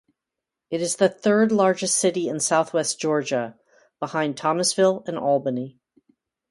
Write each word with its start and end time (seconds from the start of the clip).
It 0.71 0.81
is 0.81 0.95
the 0.95 1.07
third 1.09 1.51
largest 1.51 1.95
city 1.99 2.27
in 2.27 2.39
Southwest 2.39 2.99
Georgia, 2.99 3.59
behind 3.99 4.35
Thomasville 4.35 5.03
and 5.05 5.15
Albany. 5.15 5.77